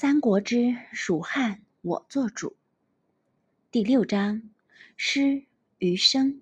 [0.00, 2.56] 三国之蜀汉我做主
[3.70, 4.40] 第六章
[4.96, 5.44] 诗
[5.76, 6.40] 余生。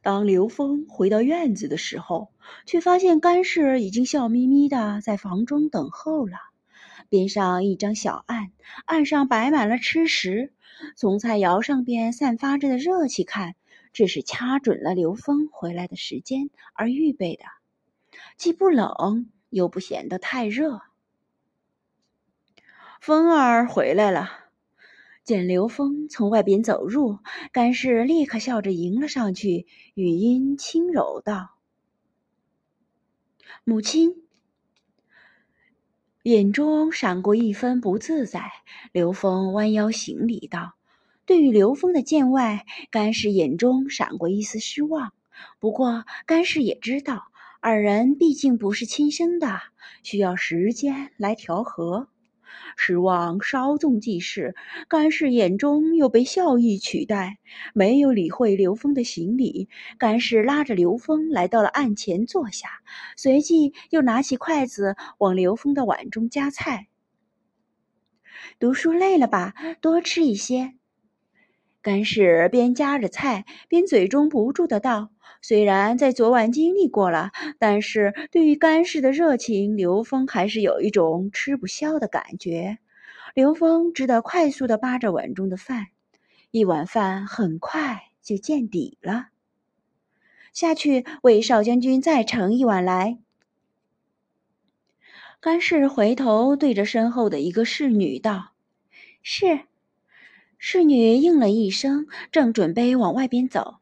[0.00, 2.32] 当刘峰回到院子的时候，
[2.64, 6.38] 却发现干氏已经笑眯眯的在房中等候了。
[7.10, 8.50] 边上一张小案，
[8.86, 10.54] 案上摆满了吃食，
[10.96, 13.54] 从菜肴上边散发着的热气看，
[13.92, 17.44] 这是掐准了刘峰回来的时间而预备的，
[18.38, 19.30] 既不冷。
[19.50, 20.80] 又不显得太热。
[23.00, 24.30] 风儿回来了，
[25.24, 27.18] 见刘峰从外边走入，
[27.50, 31.50] 干氏立刻笑着迎了上去，语音轻柔道
[33.64, 34.26] ：“母亲。”
[36.24, 38.50] 眼中闪过一分不自在。
[38.92, 40.74] 刘峰弯腰行礼道
[41.24, 45.14] ：“对于刘峰的见外，干氏眼中闪过一丝失望。
[45.58, 47.28] 不过干氏也知道。”
[47.62, 49.60] 二人毕竟不是亲生的，
[50.02, 52.08] 需要时间来调和。
[52.74, 54.54] 失望稍纵即逝，
[54.88, 57.38] 甘氏眼中又被笑意取代，
[57.74, 59.68] 没有理会刘峰的行礼。
[59.98, 62.80] 甘氏拉着刘峰来到了案前坐下，
[63.14, 66.88] 随即又拿起筷子往刘峰的碗中夹菜。
[68.58, 69.52] 读书累了吧？
[69.82, 70.72] 多吃一些。
[71.82, 75.10] 甘氏边夹着菜，边嘴中不住的道。
[75.42, 82.78] 虽然在昨晚经历过了，但是对于干氏的热情，刘峰还是有一种吃不消的感觉。
[83.34, 85.86] 刘峰只得快速的扒着碗中的饭，
[86.50, 89.28] 一碗饭很快就见底了。
[90.52, 93.18] 下去为少将军再盛一碗来。
[95.40, 98.52] 干氏回头对着身后的一个侍女道
[99.22, 99.60] ：“是。”
[100.58, 103.79] 侍女应了一声，正准备往外边走。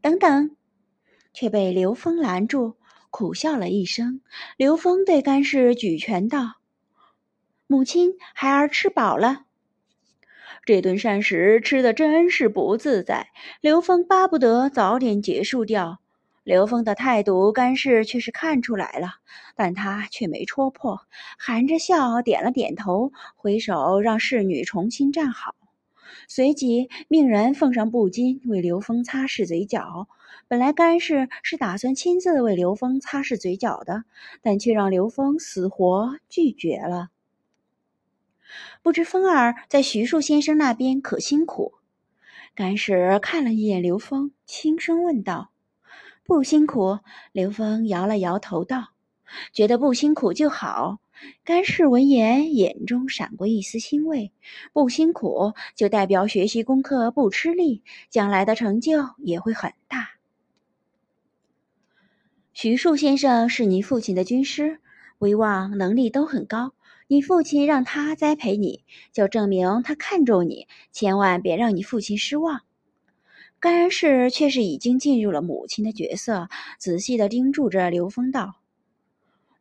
[0.00, 0.56] 等等，
[1.32, 2.76] 却被刘峰拦住，
[3.10, 4.20] 苦笑了一声。
[4.56, 6.54] 刘峰对干氏举拳道
[7.66, 9.44] ：“母亲，孩儿吃饱了。”
[10.64, 13.28] 这顿膳食吃的真是不自在。
[13.60, 16.00] 刘峰巴不得早点结束掉。
[16.44, 19.16] 刘峰的态度，干氏却是看出来了，
[19.54, 21.02] 但他却没戳破，
[21.38, 25.54] 含着笑点了点头，挥手让侍女重新站好。
[26.28, 30.08] 随即命人奉上布巾，为刘峰擦拭嘴角。
[30.46, 34.04] 本来干氏是打算亲自为刘峰擦拭嘴角的，
[34.40, 37.10] 但却让刘峰死活拒绝了。
[38.82, 41.74] 不知风儿在徐庶先生那边可辛苦？
[42.54, 45.50] 干氏看了一眼刘峰，轻声问道
[46.24, 47.00] ：“不辛苦。”
[47.32, 48.88] 刘峰摇了摇头道
[49.52, 50.98] ：“觉得不辛苦就好。”
[51.44, 54.32] 甘氏闻言，眼中闪过一丝欣慰。
[54.72, 60.10] 不辛苦，就代表学习功课不吃力，将来的成就也会很大。
[62.52, 64.80] 徐庶先生是你父亲的军师，
[65.18, 66.74] 威望、能力都很高。
[67.06, 72.62] 你父亲让他栽培你，就证明他看重你，千万别让你父亲失望。
[73.60, 76.48] 甘氏却是已经进入了母亲的角色，
[76.78, 78.57] 仔细的盯住着刘峰道。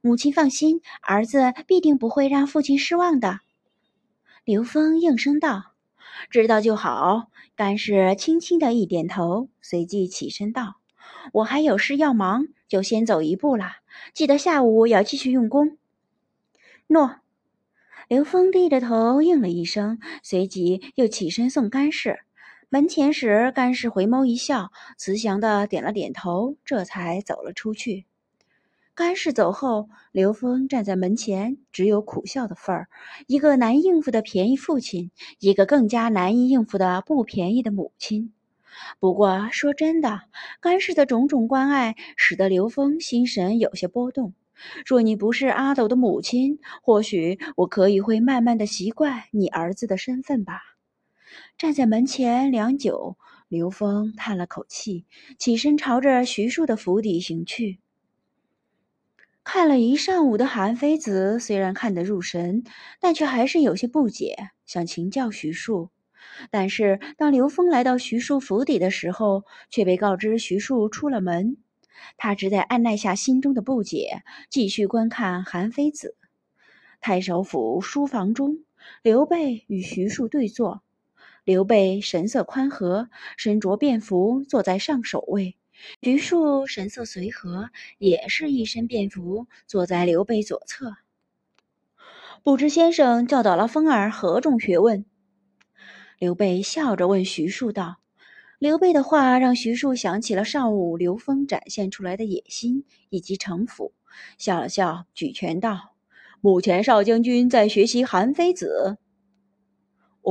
[0.07, 3.41] 母亲放心，儿子必定不会让父亲失望的。
[4.45, 5.73] 刘峰应声道
[6.31, 10.77] ：“知道就好。”甘氏轻轻的一点头，随即起身道
[11.33, 13.65] ：“我还有事要忙，就先走一步了。
[14.13, 15.77] 记得下午要继续用功。”
[16.87, 17.17] 诺。
[18.07, 22.21] 刘峰低着头应了一声，随即又起身送甘氏。
[22.69, 28.05] 门前时，甘氏回眸一笑，慈祥的点了点头，这才走了出去。
[28.97, 32.87] 甘氏走后，刘峰站在门前，只有苦笑的份儿。
[33.27, 38.33] 一个难应付的便宜父亲，一个更加难以应付的不便宜的母亲。
[38.99, 40.21] 不过说真的，
[40.59, 44.33] 甘氏的种种关爱，使得刘峰心神有些波动。
[44.83, 50.59] 若你不是阿斗的母亲，或许我可以会慢慢的习惯你儿子的身份吧。
[51.55, 53.15] 站在门前良久，
[53.47, 55.05] 刘峰叹了口气，
[55.37, 57.77] 起身朝着徐庶的府邸行去。
[59.49, 62.65] 看了一上午的韩非子，虽然看得入神，
[62.99, 65.89] 但却还是有些不解，想请教徐庶。
[66.51, 71.55] 但是当刘峰来到徐庶府邸的时候，却被告知徐庶出了门。
[72.17, 76.17] 他只得按耐下心中的不解，继续观看韩非子。
[76.99, 78.65] 太守府书房中，
[79.01, 80.81] 刘备与徐庶对坐。
[81.45, 85.55] 刘备神色宽和，身着便服，坐在上首位。
[86.01, 90.95] 徐庶神色随和，也是一身便服，坐在刘备左侧。
[92.43, 95.05] 不知先生教导了风儿何种学问？
[96.19, 97.97] 刘备笑着问徐庶道。
[98.59, 103.93] 刘备的话让徐庶想起了上午刘封展现出来的野心以及城府，
[104.39, 105.93] 笑了笑，举拳道
[106.41, 108.97] ：“目前少将军在学习《韩非子》。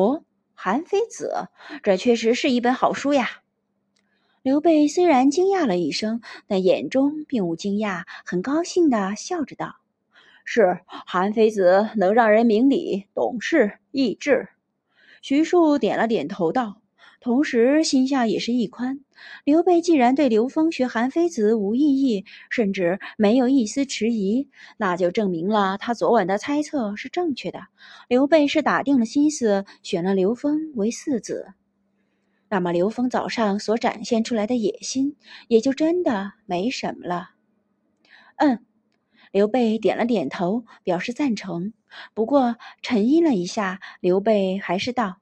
[0.01, 0.21] 哦，
[0.55, 1.31] 《韩非子》，
[1.85, 3.43] 这确实是一本好书呀。
[4.47, 9.75] 刘备虽然惊讶了一声，但眼中并无惊讶，很高兴地笑着道
[10.47, 14.47] ：“是，韩非子能让人明理、懂事、益智。”
[15.21, 16.81] 徐庶点了点头道。
[17.21, 19.01] 同时，心下也是一宽。
[19.43, 27.63] 刘备既然对刘封学韩非子无异议，甚至没有一丝迟疑，那就证明了他昨晚的猜测是正确的。
[28.07, 31.49] 刘备是打定了心思选了刘封为嗣子，
[32.57, 35.15] 那么刘峰早上所展现出来的野心，
[35.47, 37.33] 也就真的没什么了。
[38.37, 38.65] 嗯，
[39.31, 41.75] 刘备点了点头，表示赞成。
[42.15, 45.19] 不过沉吟了一下，刘备还是道。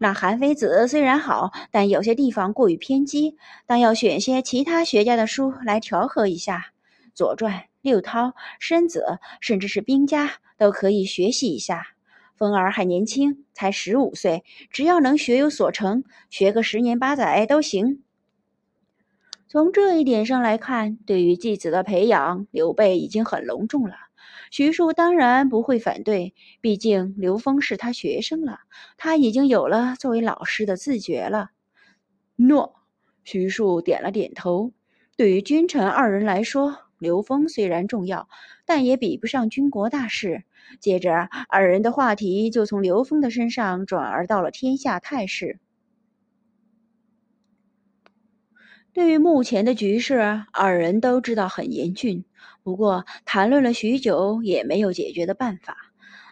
[0.00, 6.72] 那韩非子虽然好，但有些地方过于偏激，但要选些其他学家的书来调和一下，
[7.14, 11.93] 《左传》、六韬、申子，甚至是兵家都可以学习一下。
[12.36, 18.02] 风儿还年轻，才十五岁，只要能学有所成，学个十年八载都行。
[19.46, 23.94] 从这一点上来看，对于继子的培养，刘备已经很隆重了。
[24.50, 28.60] 徐庶当然不会反对，毕竟刘峰是他学生了，
[28.96, 31.50] 他已经有了作为老师的自觉了。
[32.36, 32.74] 诺，
[33.22, 34.72] 徐庶点了点头。
[35.16, 38.28] 对于君臣二人来说，刘峰虽然重要，
[38.64, 40.42] 但也比不上军国大事。
[40.80, 45.60] 接着，二人的话题就从刘峰的身上转而到了天下态势。
[48.92, 52.24] 对于目前的局势，二人都知道很严峻。
[52.62, 55.76] 不过谈论了许久，也没有解决的办法。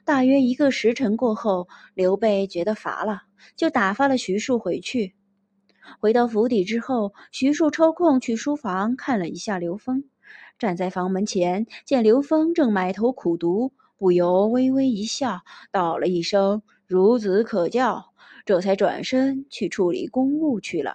[0.04, 3.22] 大约一个时辰过后，刘备觉得乏了，
[3.54, 5.14] 就打发了徐庶回去。
[5.98, 10.04] 回到府邸之后，徐庶抽空去书房看了一下刘峰。
[10.62, 15.40] 站在房门前，见刘峰正埋头苦读，不由微微一笑，
[15.72, 18.12] 道了一声“孺子可教”，
[18.46, 20.94] 这才转身去处理公务去了。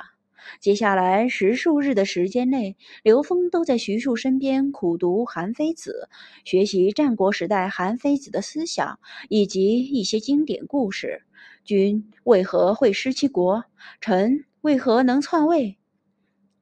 [0.62, 6.08] 接下来十数日的时间内，刘峰都在徐庶身边苦读《韩非子》，
[6.50, 11.24] 学习战国时代韩非子的思想以及一些经典故事。
[11.66, 13.66] 君为何会失其国？
[14.00, 15.78] 臣为何能篡位？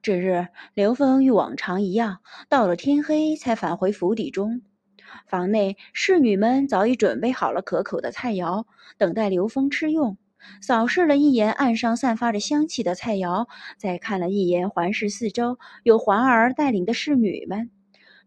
[0.05, 4.61] 这日，刘峰与往常一样，到了天黑才返回府邸中。
[5.25, 8.65] 房内侍女们早已准备好了可口的菜肴，
[8.99, 10.15] 等待刘峰吃用。
[10.61, 13.47] 扫视了一眼岸上散发着香气的菜肴，
[13.79, 17.71] 再看了一眼环视四周有环儿带领的侍女们，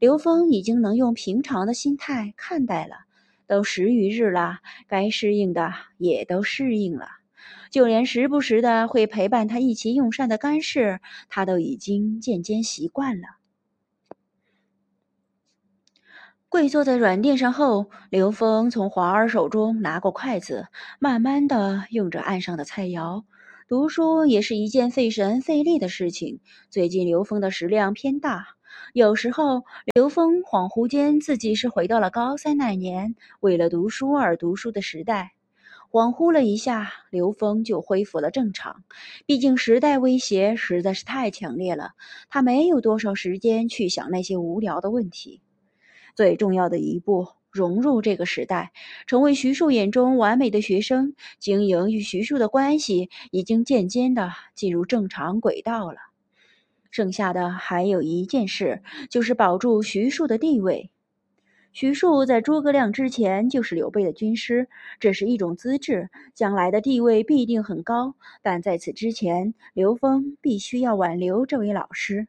[0.01, 2.97] 刘峰已经能用平常的心态看待了。
[3.47, 4.59] 都十余日了，
[4.89, 7.07] 该适应的也都适应了，
[7.71, 13.27] 就连时不时的会陪伴他一起用膳的干事，他都已经渐渐习惯了。
[16.51, 20.69] 跪坐在软垫上后，刘峰从华儿手中拿过筷子，
[20.99, 23.25] 慢慢的用着案上的菜肴。
[23.69, 26.41] 读书也是一件费神费力的事情。
[26.71, 28.47] 最近刘峰的食量偏大，
[28.95, 35.33] 有时候刘峰恍惚间自己是回到了高三那年为了读书而读书的时代。
[35.91, 38.85] 恍惚了一下，刘峰就恢复了正常。
[39.25, 41.93] 毕竟时代威胁实在是太强烈了，
[42.29, 45.41] 他没有多少时间去想那些无聊的问题。
[46.15, 48.73] 最重要的一步，融入这个时代，
[49.07, 51.15] 成为徐庶眼中完美的学生。
[51.39, 55.97] 经营与徐庶的关系已经渐渐的进入正常轨道了。
[56.91, 60.91] 剩下的还有一件事，就是保住徐庶的地位。
[61.81, 64.67] 徐庶在诸葛亮之前就是刘备的军师，
[64.99, 68.17] 这是一种资质，将来的地位必定很高。
[68.43, 72.27] 但在此之前，刘封必须要挽留这位老师。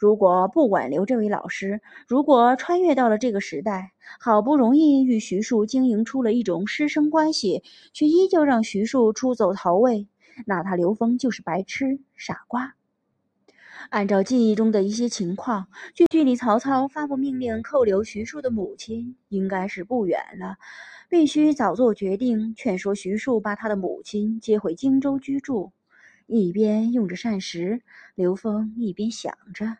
[0.00, 7.62] 如果不挽留这位老师，如果穿越到了这个时代，好不容易与徐庶经营出了一种师生关系，
[7.92, 10.08] 却依旧让徐庶出走逃位，
[10.44, 12.74] 那他刘峰就是白痴傻瓜。
[13.90, 20.56] 按照记忆中的一些情况，距距离曹操发布命令扣留徐庶的母亲，应该是不远了。
[21.08, 25.72] 必须早做决定，劝说徐庶把他的母亲接回荆州居住。
[26.26, 27.82] 一边用着膳食，
[28.14, 29.76] 刘峰一边想着。